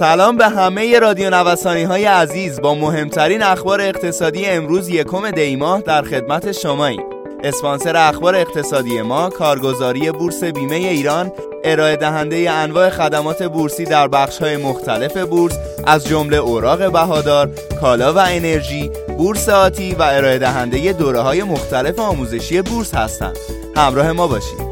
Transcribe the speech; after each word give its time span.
سلام 0.00 0.36
به 0.36 0.48
همه 0.48 0.98
رادیو 0.98 1.30
نوسانی 1.30 1.82
های 1.82 2.04
عزیز 2.04 2.60
با 2.60 2.74
مهمترین 2.74 3.42
اخبار 3.42 3.80
اقتصادی 3.80 4.46
امروز 4.46 4.88
یکم 4.88 5.30
دیماه 5.30 5.80
در 5.80 6.02
خدمت 6.02 6.52
شماییم 6.52 7.02
اسپانسر 7.44 7.96
اخبار 7.96 8.36
اقتصادی 8.36 9.02
ما 9.02 9.30
کارگزاری 9.30 10.12
بورس 10.12 10.44
بیمه 10.44 10.74
ایران 10.74 11.32
ارائه 11.64 11.96
دهنده 11.96 12.50
انواع 12.50 12.90
خدمات 12.90 13.42
بورسی 13.42 13.84
در 13.84 14.08
بخش 14.08 14.38
های 14.38 14.56
مختلف 14.56 15.16
بورس 15.16 15.58
از 15.86 16.06
جمله 16.06 16.36
اوراق 16.36 16.92
بهادار، 16.92 17.50
کالا 17.80 18.12
و 18.12 18.18
انرژی، 18.18 18.90
بورس 19.18 19.48
آتی 19.48 19.94
و 19.94 20.02
ارائه 20.02 20.38
دهنده 20.38 20.92
دوره 20.92 21.20
های 21.20 21.42
مختلف 21.42 21.98
آموزشی 21.98 22.62
بورس 22.62 22.94
هستند. 22.94 23.36
همراه 23.76 24.12
ما 24.12 24.26
باشید. 24.26 24.70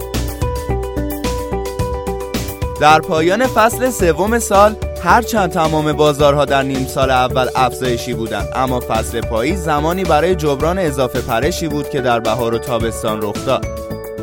در 2.80 3.00
پایان 3.00 3.46
فصل 3.46 3.90
سوم 3.90 4.38
سال 4.38 4.76
هرچند 5.02 5.50
تمام 5.50 5.92
بازارها 5.92 6.44
در 6.44 6.62
نیم 6.62 6.86
سال 6.86 7.10
اول 7.10 7.46
افزایشی 7.54 8.14
بودند 8.14 8.48
اما 8.54 8.80
فصل 8.80 9.20
پاییز 9.20 9.62
زمانی 9.62 10.04
برای 10.04 10.34
جبران 10.34 10.78
اضافه 10.78 11.20
پرشی 11.20 11.68
بود 11.68 11.90
که 11.90 12.00
در 12.00 12.20
بهار 12.20 12.54
و 12.54 12.58
تابستان 12.58 13.22
رخ 13.22 13.46
داد. 13.46 13.66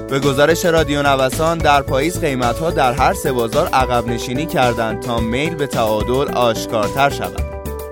به 0.09 0.19
گزارش 0.19 0.65
رادیو 0.65 1.03
نوسان 1.03 1.57
در 1.57 1.81
پاییز 1.81 2.19
قیمتها 2.19 2.71
در 2.71 2.93
هر 2.93 3.13
سه 3.13 3.31
بازار 3.31 3.67
عقب 3.67 4.07
نشینی 4.07 4.45
کردند 4.45 5.01
تا 5.01 5.19
میل 5.19 5.55
به 5.55 5.67
تعادل 5.67 6.33
آشکارتر 6.33 7.09
شود. 7.09 7.41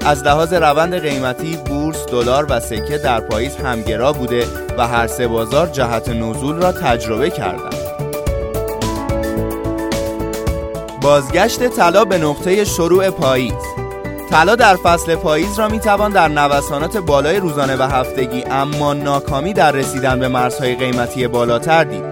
از 0.05 0.23
لحاظ 0.23 0.53
روند 0.53 0.99
قیمتی 0.99 1.57
بورس 1.65 2.05
دلار 2.05 2.45
و 2.49 2.59
سکه 2.59 2.97
در 2.97 3.19
پاییز 3.19 3.55
همگرا 3.55 4.13
بوده 4.13 4.45
و 4.77 4.88
هر 4.88 5.07
سه 5.07 5.27
بازار 5.27 5.67
جهت 5.67 6.09
نزول 6.09 6.55
را 6.55 6.71
تجربه 6.71 7.29
کردند. 7.29 7.82
بازگشت 11.03 11.67
طلا 11.67 12.05
به 12.05 12.17
نقطه 12.17 12.66
شروع 12.66 13.09
پاییز 13.09 13.53
طلا 14.30 14.55
در 14.55 14.75
فصل 14.75 15.16
پاییز 15.16 15.59
را 15.59 15.67
می‌توان 15.67 16.11
در 16.11 16.27
نوسانات 16.27 16.97
بالای 16.97 17.38
روزانه 17.38 17.75
و 17.75 17.81
هفتگی 17.81 18.44
اما 18.44 18.94
ناکامی 18.94 19.53
در 19.53 19.72
رسیدن 19.72 20.19
به 20.19 20.27
مرزهای 20.27 20.75
قیمتی 20.75 21.27
بالاتر 21.27 21.83
دید. 21.83 22.03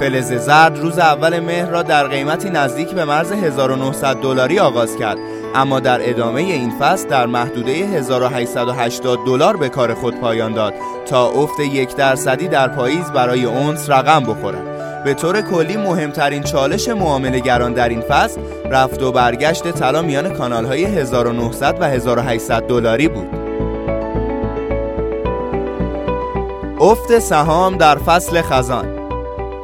فلز 0.00 0.32
زرد 0.32 0.78
روز 0.78 0.98
اول 0.98 1.40
مهر 1.40 1.66
را 1.66 1.82
در 1.82 2.06
قیمتی 2.06 2.50
نزدیک 2.50 2.90
به 2.90 3.04
مرز 3.04 3.32
1900 3.32 4.16
دلاری 4.16 4.58
آغاز 4.58 4.96
کرد 4.96 5.18
اما 5.54 5.80
در 5.80 6.10
ادامه 6.10 6.40
این 6.40 6.72
فصل 6.78 7.08
در 7.08 7.26
محدوده 7.26 7.72
1880 7.72 9.18
دلار 9.26 9.56
به 9.56 9.68
کار 9.68 9.94
خود 9.94 10.20
پایان 10.20 10.52
داد 10.52 10.74
تا 11.06 11.28
افت 11.28 11.60
یک 11.60 11.96
درصدی 11.96 12.48
در 12.48 12.68
پاییز 12.68 13.04
برای 13.10 13.44
اونس 13.44 13.90
رقم 13.90 14.20
بخورد. 14.20 14.78
به 15.08 15.14
طور 15.14 15.40
کلی 15.40 15.76
مهمترین 15.76 16.42
چالش 16.42 16.88
معامله 16.88 17.40
گران 17.40 17.72
در 17.72 17.88
این 17.88 18.00
فصل 18.00 18.40
رفت 18.70 19.02
و 19.02 19.12
برگشت 19.12 19.70
طلا 19.70 20.02
میان 20.02 20.34
کانال 20.34 20.66
های 20.66 20.84
1900 20.84 21.76
و 21.80 21.84
1800 21.84 22.62
دلاری 22.62 23.08
بود. 23.08 23.28
افت 26.80 27.18
سهام 27.18 27.76
در 27.76 27.98
فصل 27.98 28.42
خزان. 28.42 28.98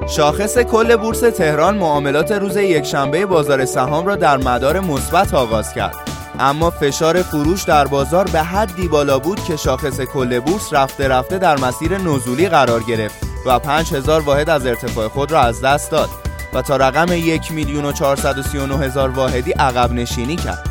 شاخص 0.09 0.59
کل 0.59 0.97
بورس 0.97 1.21
تهران 1.21 1.77
معاملات 1.77 2.33
روز 2.33 2.57
یکشنبه 2.57 3.27
بازار 3.27 3.65
سهام 3.65 4.07
را 4.07 4.17
در 4.17 4.37
مدار 4.37 4.81
مثبت 4.81 5.35
آغاز 5.35 5.75
کرد. 5.75 5.97
اما 6.41 6.71
فشار 6.71 7.23
فروش 7.23 7.63
در 7.63 7.87
بازار 7.87 8.25
به 8.33 8.41
حدی 8.41 8.89
بالا 8.89 9.19
بود 9.19 9.45
که 9.45 9.57
شاخص 9.57 10.01
کل 10.01 10.41
بورس 10.41 10.73
رفته 10.73 11.09
رفته 11.09 11.39
در 11.39 11.59
مسیر 11.59 11.99
نزولی 11.99 12.49
قرار 12.49 12.83
گرفت. 12.83 13.34
و 13.47 13.59
5000 13.59 14.21
واحد 14.21 14.51
از 14.51 14.67
ارتفاع 14.67 15.09
خود 15.09 15.33
را 15.33 15.41
از 15.41 15.61
دست 15.61 15.91
داد 15.91 16.09
و 16.55 16.63
تا 16.63 16.77
رقم 16.77 17.13
1 17.13 17.53
میلیون 17.53 17.85
و 17.85 17.93
439 17.93 18.79
هزار 18.79 19.11
واحدی 19.11 19.53
عقب 19.53 19.93
نشینی 19.93 20.37
کرد. 20.37 20.71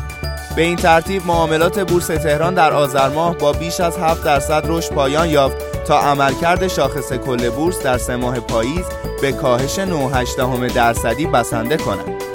به 0.56 0.62
این 0.62 0.76
ترتیب 0.76 1.26
معاملات 1.26 1.90
بورس 1.90 2.06
تهران 2.06 2.54
در 2.54 2.72
آذر 2.72 3.08
ماه 3.08 3.36
با 3.38 3.52
بیش 3.52 3.80
از 3.80 3.98
7 3.98 4.24
درصد 4.24 4.62
رشد 4.66 4.92
پایان 4.92 5.28
یافت 5.28 5.56
تا 5.84 5.98
عملکرد 5.98 6.68
شاخص 6.68 7.12
کل 7.12 7.50
بورس 7.50 7.82
در 7.82 7.98
سه 7.98 8.16
ماه 8.16 8.40
پاییز 8.40 8.84
به 9.20 9.32
کاهش 9.32 9.78
9.8 9.78 10.74
درصدی 10.74 11.26
بسنده 11.26 11.76
کند. 11.76 12.33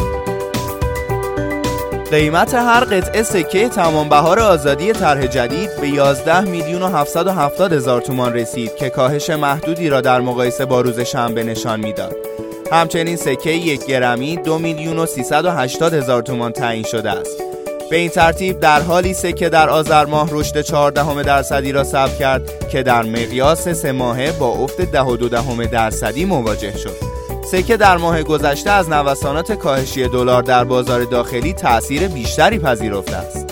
قیمت 2.12 2.54
هر 2.54 2.84
قطعه 2.84 3.24
سکه 3.24 3.70
تمام 3.70 4.10
بهار 4.10 4.40
آزادی 4.40 4.94
طرح 4.94 5.28
جدید 5.28 5.70
به 5.82 5.90
11 5.90 6.42
میلیون 6.42 6.82
و 6.82 6.88
770 6.88 7.74
هزار 7.74 8.02
تومان 8.02 8.34
رسید 8.34 8.76
که 8.76 8.90
کاهش 8.90 9.30
محدودی 9.30 9.90
را 9.90 10.02
در 10.02 10.22
مقایسه 10.22 10.66
با 10.66 10.82
روز 10.82 11.00
شنبه 11.00 11.44
نشان 11.44 11.80
می‌داد. 11.80 12.16
همچنین 12.72 13.16
سکه 13.16 13.52
یک 13.52 13.86
گرمی 13.86 14.38
دو 14.38 14.60
میلیون 14.60 15.00
و 15.00 15.06
380 15.06 15.94
هزار 15.94 16.22
تومان 16.22 16.52
تعیین 16.52 16.84
شده 16.84 17.12
است. 17.12 17.38
به 17.90 17.98
این 17.98 18.10
ترتیب 18.10 18.60
در 18.60 18.82
حالی 18.82 19.14
سکه 19.14 19.50
در 19.50 19.70
آذر 19.70 20.06
ماه 20.06 20.30
رشد 20.32 20.62
14 20.62 21.24
درصدی 21.24 21.72
را 21.72 21.84
ثبت 21.84 22.18
کرد 22.18 22.70
که 22.70 22.84
در 22.84 23.04
مقیاس 23.04 23.70
سه 23.70 23.92
ماهه 23.92 24.32
با 24.32 24.48
افت 24.48 24.82
10 24.82 25.68
درصدی 25.72 26.26
مواجه 26.26 26.78
شد. 26.78 27.19
سکه 27.52 27.78
در 27.78 27.98
ماه 27.98 28.24
گذشته 28.24 28.72
از 28.72 28.90
نوسانات 28.90 29.52
کاهشی 29.52 30.08
دلار 30.08 30.44
در 30.44 30.64
بازار 30.64 31.04
داخلی 31.04 31.54
تأثیر 31.54 32.08
بیشتری 32.08 32.60
پذیرفته 32.60 33.16
است. 33.16 33.46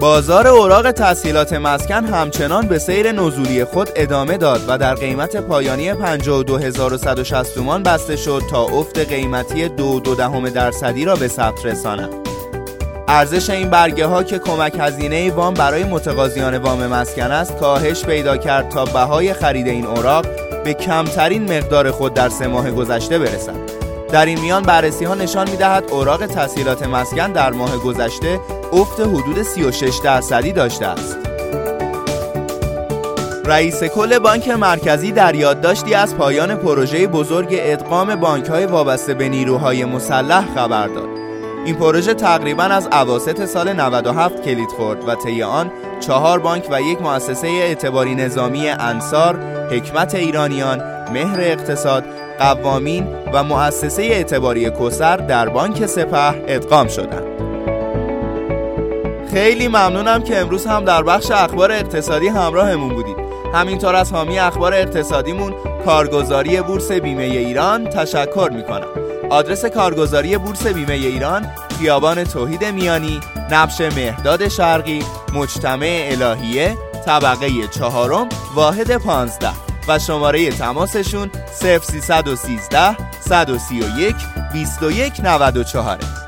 بازار 0.00 0.46
اوراق 0.46 0.92
تسهیلات 0.92 1.52
مسکن 1.52 2.04
همچنان 2.04 2.66
به 2.66 2.78
سیر 2.78 3.12
نزولی 3.12 3.64
خود 3.64 3.90
ادامه 3.96 4.36
داد 4.36 4.60
و 4.68 4.78
در 4.78 4.94
قیمت 4.94 5.36
پایانی 5.36 5.94
52160 5.94 7.54
تومان 7.54 7.82
بسته 7.82 8.16
شد 8.16 8.42
تا 8.50 8.62
افت 8.62 8.98
قیمتی 8.98 9.68
2.2 9.68 10.50
درصدی 10.50 11.04
را 11.04 11.16
به 11.16 11.28
ثبت 11.28 11.66
رساند. 11.66 12.10
ارزش 13.08 13.50
این 13.50 13.70
برگه 13.70 14.06
ها 14.06 14.22
که 14.22 14.38
کمک 14.38 14.76
هزینه 14.78 15.30
وام 15.30 15.54
برای 15.54 15.84
متقاضیان 15.84 16.58
وام 16.58 16.86
مسکن 16.86 17.30
است 17.30 17.56
کاهش 17.56 18.04
پیدا 18.04 18.36
کرد 18.36 18.68
تا 18.68 18.84
بهای 18.84 19.32
خرید 19.32 19.68
این 19.68 19.86
اوراق 19.86 20.45
به 20.66 20.74
کمترین 20.74 21.56
مقدار 21.56 21.90
خود 21.90 22.14
در 22.14 22.28
سه 22.28 22.46
ماه 22.46 22.70
گذشته 22.70 23.18
برسد. 23.18 23.54
در 24.12 24.26
این 24.26 24.40
میان 24.40 24.62
بررسی 24.62 25.04
ها 25.04 25.14
نشان 25.14 25.50
می 25.50 25.56
دهد 25.56 25.84
اوراق 25.90 26.26
تسهیلات 26.26 26.86
مسکن 26.86 27.32
در 27.32 27.52
ماه 27.52 27.78
گذشته 27.78 28.40
افت 28.72 29.00
حدود 29.00 29.42
36 29.42 30.00
درصدی 30.04 30.52
داشته 30.52 30.86
است. 30.86 31.18
رئیس 33.44 33.84
کل 33.84 34.18
بانک 34.18 34.48
مرکزی 34.48 35.12
در 35.12 35.34
یادداشتی 35.34 35.94
از 35.94 36.16
پایان 36.16 36.54
پروژه 36.54 37.06
بزرگ 37.06 37.48
ادغام 37.50 38.14
بانک 38.14 38.46
های 38.46 38.66
وابسته 38.66 39.14
به 39.14 39.28
نیروهای 39.28 39.84
مسلح 39.84 40.54
خبر 40.54 40.86
داد. 40.86 41.25
این 41.66 41.74
پروژه 41.74 42.14
تقریبا 42.14 42.62
از 42.62 42.88
اواسط 42.92 43.44
سال 43.44 43.72
97 43.72 44.42
کلید 44.42 44.68
خورد 44.68 45.08
و 45.08 45.14
طی 45.14 45.42
آن 45.42 45.70
چهار 46.00 46.38
بانک 46.38 46.68
و 46.70 46.82
یک 46.82 47.02
مؤسسه 47.02 47.48
اعتباری 47.48 48.14
نظامی 48.14 48.68
انصار، 48.68 49.36
حکمت 49.70 50.14
ایرانیان، 50.14 50.82
مهر 51.12 51.40
اقتصاد، 51.40 52.04
قوامین 52.38 53.06
و 53.32 53.44
مؤسسه 53.44 54.02
اعتباری 54.02 54.70
کسر 54.70 55.16
در 55.16 55.48
بانک 55.48 55.86
سپه 55.86 56.44
ادغام 56.46 56.88
شدند. 56.88 57.26
خیلی 59.32 59.68
ممنونم 59.68 60.22
که 60.22 60.38
امروز 60.38 60.66
هم 60.66 60.84
در 60.84 61.02
بخش 61.02 61.30
اخبار 61.30 61.72
اقتصادی 61.72 62.28
همراهمون 62.28 62.94
بودید. 62.94 63.16
همینطور 63.54 63.94
از 63.94 64.12
حامی 64.12 64.38
اخبار 64.38 64.74
اقتصادیمون 64.74 65.54
کارگزاری 65.84 66.62
بورس 66.62 66.92
بیمه 66.92 67.22
ایران 67.22 67.84
تشکر 67.84 68.50
می‌کنم. 68.52 68.88
آدرس 69.30 69.64
کارگزاری 69.64 70.38
بورس 70.38 70.66
بیمه 70.66 70.94
ایران 70.94 71.46
خیابان 71.78 72.24
توحید 72.24 72.64
میانی 72.64 73.20
نبش 73.50 73.80
مهداد 73.80 74.48
شرقی 74.48 75.02
مجتمع 75.34 76.08
الهیه 76.10 76.76
طبقه 77.06 77.48
چهارم 77.70 78.28
واحد 78.54 78.96
پانزده 78.96 79.50
و 79.88 79.98
شماره 79.98 80.50
تماسشون 80.50 81.30
0313 81.60 82.96
131 83.20 84.16
21 84.52 85.12
94 85.24 86.25